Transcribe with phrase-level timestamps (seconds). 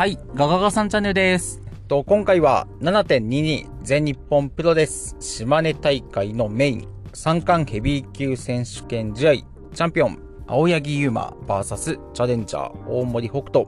[0.00, 1.60] はい、ガガガさんチャンネルです。
[1.86, 13.66] と今回は7.22全日本プロレス島根大会のメイン三冠ヘビー級選手権試合チャンピオン青柳優馬 VS チャレンジャー大森北斗。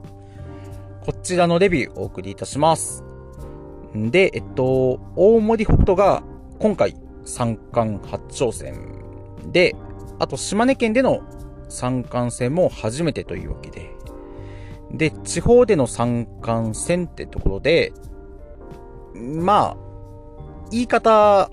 [1.04, 3.04] こちらのレビューをお送りいたします。
[3.94, 6.22] でえっと大森北斗が
[6.58, 8.74] 今回三冠初挑戦。
[9.52, 9.76] で
[10.18, 11.20] あと島根県での
[11.68, 13.91] 三冠戦も初めてというわけで。
[14.92, 17.92] で、地方での三冠戦ってところで、
[19.14, 19.76] まあ、
[20.70, 21.50] 言い方、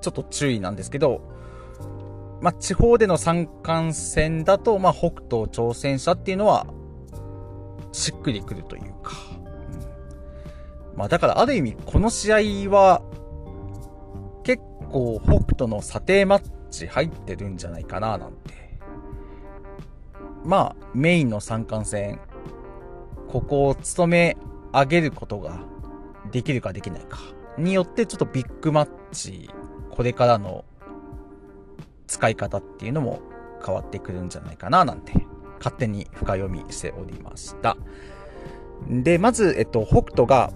[0.00, 1.22] ちょっと注意なんですけど、
[2.40, 6.66] まあ、地方での三冠戦だと、まあ、北斗挑戦者っていうのは、
[7.92, 9.12] しっくりくるというか。
[10.96, 13.02] まあ、だからある意味、この試合は、
[14.42, 18.59] 結構北斗の査定マッチ入ってるんじゃないかな、なんて。
[20.44, 22.20] まあ、メインの三冠戦、
[23.28, 24.36] ここを務め
[24.72, 25.60] 上げることが
[26.32, 27.18] できるかできないか
[27.58, 29.50] によってちょっとビッグマッチ、
[29.90, 30.64] これからの
[32.06, 33.20] 使い方っていうのも
[33.64, 35.12] 変わってくるんじゃないかななんて
[35.58, 37.76] 勝手に深読みしておりました。
[38.88, 40.52] で、まず、えっと、北斗が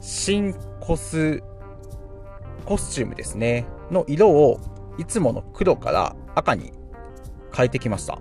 [0.00, 1.42] 新コス、
[2.64, 4.58] コスチュームですね、の色を
[4.98, 6.72] いつもの黒から赤に
[7.54, 8.18] 変えてきました。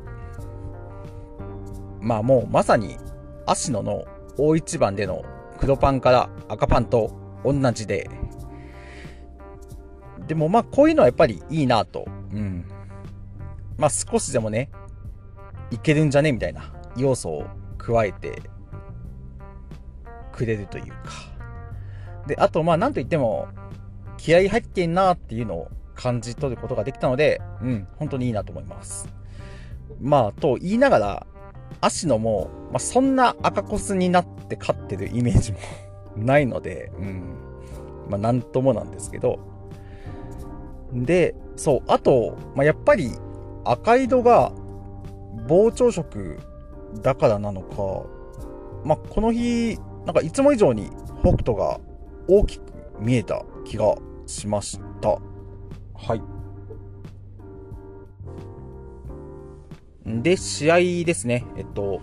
[2.01, 2.97] まあもうまさに、
[3.45, 4.05] 芦野の
[4.37, 5.23] 大一番での
[5.57, 7.11] 黒パンから赤パンと
[7.43, 8.09] 同じで、
[10.27, 12.05] でもまあこういうのはやっぱりいいなと。
[12.33, 12.65] うん。
[13.77, 14.69] まあ少しでもね、
[15.71, 17.45] いけるんじゃねみたいな要素を
[17.77, 18.41] 加えて
[20.31, 20.95] くれるというか。
[22.27, 23.47] で、あとまあなんといっても、
[24.17, 29.09] 気合入ってんなっていうのを感じ取ることができたので、うん、本当にいいなと思います。
[29.99, 31.27] まあ、と言いながら、
[31.81, 35.59] 芦野も、まあ、そんな赤コスになって勝ってるイメージも
[36.15, 37.23] ないので、うん。
[38.09, 39.39] まあ、なんともなんですけど。
[40.93, 43.11] で、そう、あと、まあ、やっぱり
[43.63, 44.51] 赤井戸が
[45.47, 46.37] 膨張色
[47.01, 48.05] だからなのか、
[48.83, 50.89] まあ、この日、なんかいつも以上に
[51.21, 51.79] 北斗が
[52.27, 52.63] 大きく
[52.99, 53.95] 見えた気が
[54.25, 55.09] しました。
[55.93, 56.38] はい。
[60.09, 61.45] で、試合ですね。
[61.55, 62.01] えっと、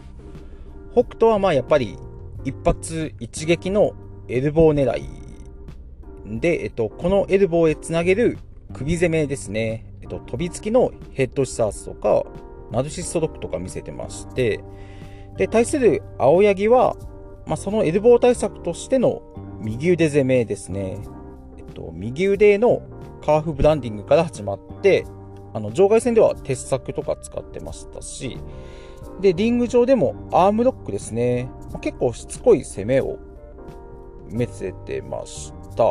[0.92, 1.98] 北斗はまあやっぱり
[2.44, 3.92] 一発一撃の
[4.28, 8.38] エルボー狙いで、えっと、このエルボーへつなげる
[8.72, 9.84] 首攻めですね。
[10.00, 12.24] えっと、飛びつきのヘッドシサースとか、
[12.70, 14.62] ナルシストロックとか見せてまして、
[15.36, 16.96] で、対する青柳は、
[17.46, 19.22] まあ、そのエルボー対策としての
[19.60, 20.98] 右腕攻めですね。
[21.58, 22.82] えっと、右腕への
[23.24, 25.04] カーフブランディングから始まって、
[25.56, 28.38] あの、場外戦では鉄柵とか使ってましたし、
[29.22, 31.48] で、リング上でもアームロックですね。
[31.72, 33.16] ま結構しつこい攻めを
[34.28, 35.84] 見せてました。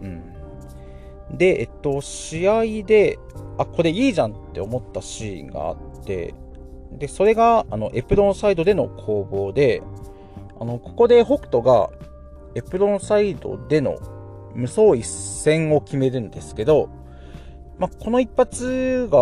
[0.00, 0.24] うん。
[1.30, 3.20] で、えっと、試合で、
[3.58, 6.34] あ、これいいじゃんって思ったシーンがあって、
[6.90, 9.84] で、それが、あの、エプロンサイドでの攻防で、
[10.58, 11.90] あの、ここで北斗が、
[12.56, 13.98] エプロンサイドでの
[14.52, 16.90] 無双一戦を決めるんですけど、
[17.78, 19.18] まあ、この一発が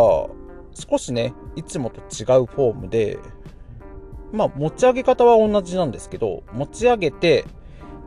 [0.75, 3.19] 少しね、いつもと違うフォームで、
[4.33, 7.45] まあ、持ち上げ方は同じなんですけど、持ち上げて、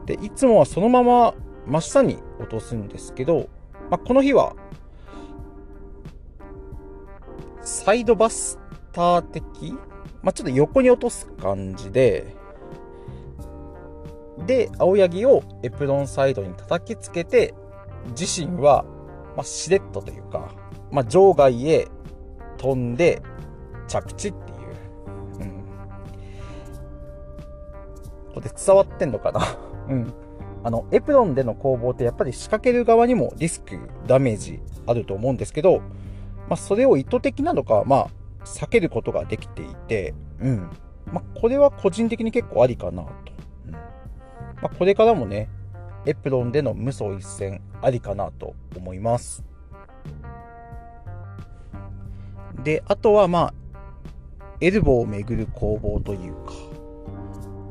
[0.06, 1.34] で、いつもはそのまま
[1.66, 3.50] 真下に落とすんですけど、
[3.90, 4.56] まあ、この日は、
[7.62, 8.60] サイドバス
[8.92, 9.74] ター的
[10.24, 12.36] まあ、ちょっと横に落とす感じで、
[14.46, 17.54] で、青柳をエプロンサイドに叩きつけて、
[18.18, 18.86] 自身は、
[19.36, 20.52] まあ、しれっとというか、
[20.92, 21.88] まあ、場外へ
[22.58, 23.22] 飛んで
[23.88, 24.68] 着地っていう。
[25.40, 25.64] うん。
[28.34, 29.42] これ伝わってんのかな？
[29.90, 30.14] うん。
[30.64, 33.78] あの、エプロンでの攻防ってやっぱり仕掛ける側にもリスク、
[34.08, 35.80] ダメージあると思うんですけど、
[36.48, 38.08] まあ、それを意図的なのか、まあ、
[38.46, 40.70] 避けることができていて、うん。
[41.12, 43.10] まあ、これは個人的に結構ありかなと。
[43.68, 43.72] うん。
[43.72, 43.80] ま
[44.64, 45.50] あ、これからもね、
[46.06, 49.44] エプロンでの無双一戦ありかなと思います。
[52.64, 53.54] で、あとはまあ、
[54.62, 56.54] エルボーをめぐる攻防というか、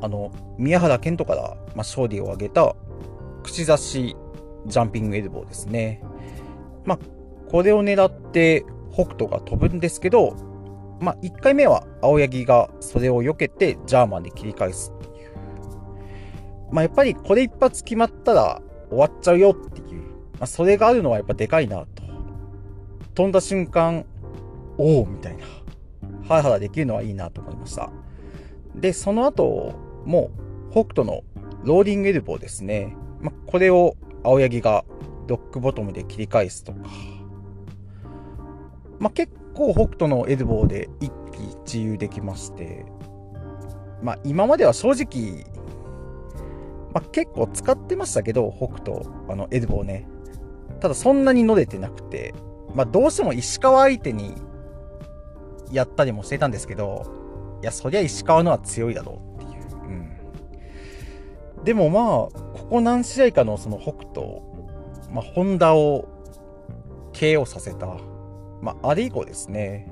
[0.03, 2.75] あの、宮原健人から、まあ、勝利を挙げた、
[3.43, 4.17] 口差し
[4.67, 6.03] ジャンピングエルボーですね。
[6.85, 6.99] まあ、
[7.51, 10.37] これを狙って北斗が飛ぶんですけど、
[11.01, 14.92] まあ、1回目は青柳がそれを避けてジャーマンで切り返す。
[16.73, 20.03] まあ、やっぱりこれ一発決まったら終わっちゃうよっていう。
[20.03, 22.03] まあ、それがあるのはやっぱでかいなと。
[23.15, 24.05] 飛んだ瞬間、
[24.79, 25.45] おおみたいな。
[26.27, 27.91] ハラハラできるのはいいなと思いました。
[28.75, 29.75] で、その後
[30.07, 30.31] も
[30.71, 31.23] う、北斗の
[31.65, 32.97] ローリングエルボーですね。
[33.21, 34.85] まあ、これを青柳が
[35.27, 36.79] ロックボトムで切り返すとか。
[38.99, 42.87] まあ、結構北斗のエルボーで一喜一憂できまして、
[44.03, 45.45] まあ、今までは正直、
[46.93, 50.07] まあ、結構使ってましたけど、北斗、あの、エルボーね。
[50.81, 52.35] ただそんなに乗れてなくて、
[52.75, 54.35] まあ、どうしても石川相手に
[55.71, 57.07] やったりもしてたんですけど、
[57.63, 59.63] いや、そりゃ石川のは強いだろうっていう。
[61.59, 61.65] うん。
[61.65, 62.05] でもまあ、
[62.59, 64.43] ここ何試合かのその北斗、
[65.11, 66.09] まあ、ホンダを
[67.13, 67.87] KO させた。
[68.61, 69.91] まあ、あれ以降ですね。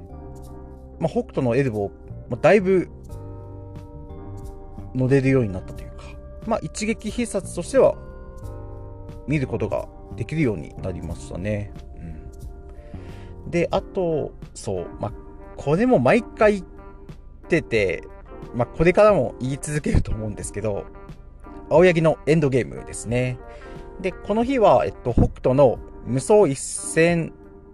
[0.98, 1.90] まあ、北斗のエルボー、
[2.28, 2.88] まあ、だいぶ
[4.94, 5.89] 乗れるようになったという、
[6.46, 7.94] まあ、一撃必殺としては、
[9.26, 11.72] 見ることができるようになりましたね。
[13.44, 15.12] うん、で、あと、そう、まあ、
[15.56, 16.64] これも毎回言っ
[17.48, 18.04] てて、
[18.54, 20.84] まあ、これからも言い続けると思うんですけど、
[21.70, 23.38] 青柳のエンドゲームですね。
[24.00, 27.32] で、この日は、えっと、北斗の無双一戦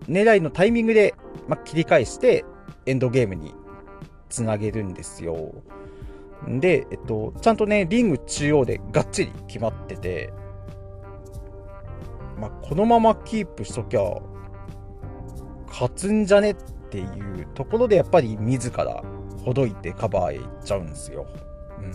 [0.09, 1.15] 狙いのタイミングで、
[1.49, 2.45] まあ、切り返して、
[2.85, 3.55] エンドゲームに
[4.29, 5.55] つなげるんですよ。
[6.47, 10.33] で、えっと、ちゃんとね、リング中央でがっちり決まってて、
[12.39, 14.01] まあ、このままキープしときゃ、
[15.69, 16.55] 勝つんじゃねっ
[16.91, 19.03] ていうところでやっぱり自ら
[19.45, 21.27] ほどいてカバーへ行っちゃうんですよ。
[21.79, 21.93] うん。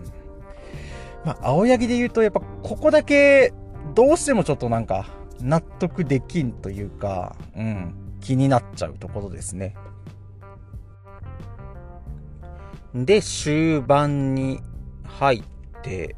[1.25, 3.53] まあ、青柳で言うとやっぱここだけ
[3.93, 5.07] どうしてもちょっとなんか
[5.39, 9.75] 納得できんというか、うん、気になっちゃうところですね。
[12.93, 14.59] で、終盤に
[15.05, 15.43] 入っ
[15.81, 16.15] て、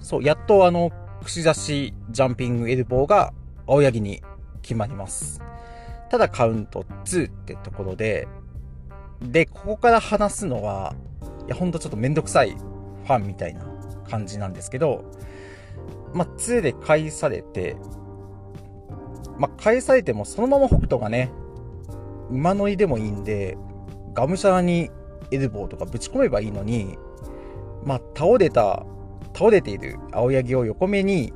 [0.00, 0.92] そう、やっとあの、
[1.24, 3.32] 串刺しジャンピングエルボーが
[3.66, 4.22] 青柳に
[4.62, 5.42] 決まります。
[6.08, 8.28] ただカウント2ってところで、
[9.20, 10.94] で、ここから話すのは、
[11.46, 13.64] いや、ほんとちょっとめんどくさいファンみたいな
[14.08, 15.04] 感じなんですけど、
[16.12, 17.76] まあ、2で返されて、
[19.38, 21.32] まあ、返されてもそのまま北斗がね、
[22.30, 23.58] 馬乗りでもいいんで、
[24.14, 24.90] がむしゃらに
[25.30, 26.98] エルボーとかぶち込めばいいのに、
[27.84, 28.84] まあ、倒れた、
[29.34, 31.32] 倒れている青柳を横目に、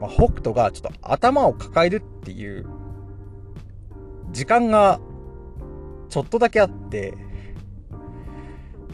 [0.00, 2.66] まあ、北斗がちょっと頭を抱えるっていう
[4.32, 5.00] 時間が
[6.08, 7.14] ちょっとだけあって、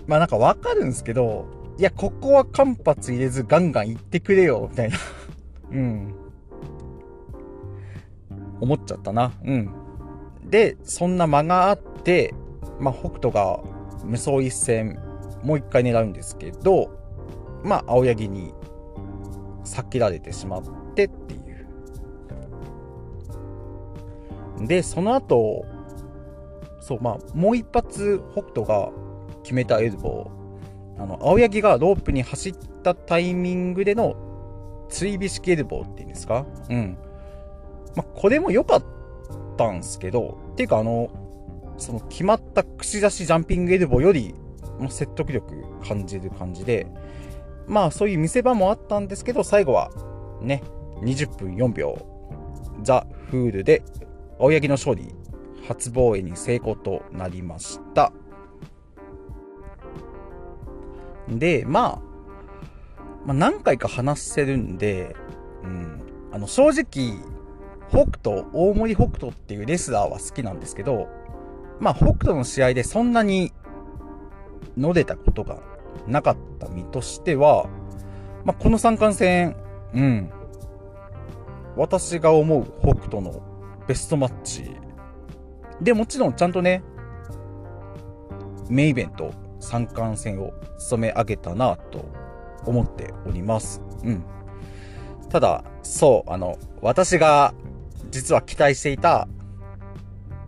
[0.06, 1.46] まあなんかわかるんですけど、
[1.78, 4.96] いや、ここは間髪入れずガンガン行ってくれよ、みたいな
[5.72, 6.14] うん。
[8.60, 9.32] 思っちゃったな。
[9.44, 9.70] うん。
[10.44, 12.34] で、そんな間があって、
[12.78, 13.60] まあ北斗が
[14.04, 14.98] 無双一戦、
[15.42, 16.90] もう一回狙うんですけど、
[17.62, 18.52] まあ、青柳に
[19.64, 20.62] 避けられてしまっ
[20.94, 21.36] てってい
[24.58, 24.66] う。
[24.66, 25.64] で、その後、
[26.80, 28.90] そう、まあ、もう一発北斗が
[29.42, 31.02] 決めたエルボー。
[31.02, 34.16] あの、青柳がロープに走ったタイミングでの
[34.90, 36.44] 追尾式エルボーっていうんですか？
[36.68, 36.98] うん。
[37.94, 38.84] まあ、これも良かっ
[39.56, 41.08] たんすけど、っていうかあの、
[41.80, 44.34] その決まった串刺しジャンピングエルボーより、
[44.88, 46.86] 説得力感じる感じで、
[47.66, 49.90] まあそういう見せ場もあったんですけど、最後は
[50.40, 50.62] ね、
[51.00, 51.98] 20分4秒、
[52.82, 53.82] ザ・フールで
[54.38, 55.14] 青柳の勝利、
[55.66, 58.12] 初防衛に成功となりました。
[61.28, 62.10] で、まあ、
[63.24, 65.14] まあ、何回か話せるんで、
[65.62, 67.18] うん、あの正直、
[67.90, 71.08] 北斗、大森北斗っていうレスラーは好きなんですけど、
[71.80, 73.52] まあ、北斗の試合でそんなに
[74.76, 75.58] 乗れたことが
[76.06, 77.68] なかった身としては、
[78.44, 79.56] まあ、この三冠戦、
[79.94, 80.30] うん、
[81.76, 83.42] 私が思う北斗の
[83.88, 84.70] ベストマッチ。
[85.80, 86.82] で、もちろんちゃんとね、
[88.68, 92.04] メインイベント三冠戦を務め上げたなと
[92.66, 93.82] 思っております。
[94.04, 94.24] うん。
[95.28, 97.54] ただ、そう、あの、私が
[98.10, 99.28] 実は期待していた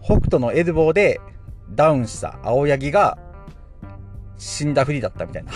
[0.02, 1.20] 北斗のエルボーで
[1.70, 3.18] ダウンした青柳が
[4.36, 5.52] 死んだふりだったみたいな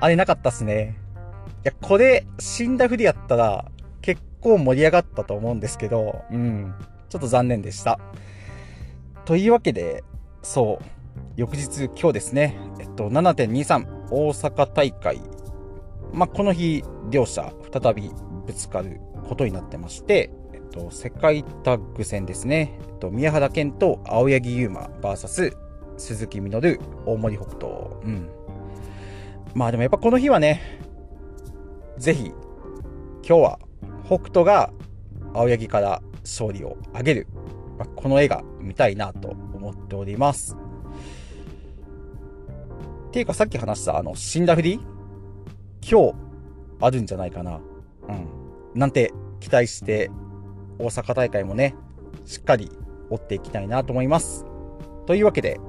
[0.00, 0.96] あれなかったっすね。
[1.64, 3.70] いや、これ死んだふりやったら
[4.00, 6.74] 結構盛り上がったと思うんですけど、うん。
[7.08, 7.98] ちょっと残念でした。
[9.24, 10.04] というわけで、
[10.42, 10.84] そう、
[11.36, 15.20] 翌日今日ですね、えっと、7.23大阪大会。
[16.12, 18.10] まあ、この日、両者再び
[18.46, 20.30] ぶつかることになってまして、
[20.68, 22.78] と、世界タッグ戦ですね。
[22.88, 25.56] えっと、宮原健と青柳優馬 VS
[25.96, 27.68] 鈴木みのる大森北斗。
[28.04, 28.28] うん。
[29.54, 30.62] まあでもやっぱこの日はね、
[31.96, 32.32] ぜひ、
[33.26, 33.58] 今日は
[34.06, 34.72] 北斗が
[35.34, 37.26] 青柳から勝利を挙げる。
[37.78, 40.56] まあ、この絵が見たいなと思っております。
[43.12, 44.80] ていうかさっき話したあの死んだふり
[45.88, 46.14] 今日
[46.80, 47.60] あるんじゃないかな。
[48.08, 48.78] うん。
[48.78, 50.10] なんて期待して
[50.78, 51.74] 大阪大会もね、
[52.24, 52.70] しっかり
[53.10, 54.44] 追っていきたいなと思います。
[55.06, 55.60] というわけで、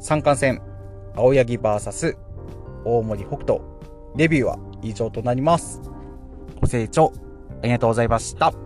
[0.00, 0.62] 三冠戦、
[1.14, 2.16] 青柳 VS
[2.84, 3.60] 大森北斗、
[4.16, 5.80] レビューは以上となります。
[6.60, 7.12] ご清聴
[7.62, 8.65] ありがとうございました。